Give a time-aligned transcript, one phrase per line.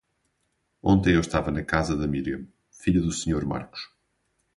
[0.81, 3.87] Ontem eu estava na casa da Miriam, filha do Senhor Marcos.